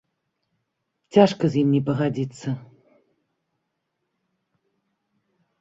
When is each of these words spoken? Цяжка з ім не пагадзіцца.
Цяжка 1.17 1.43
з 1.55 1.59
ім 1.61 1.69
не 1.75 1.81
пагадзіцца. 1.89 2.47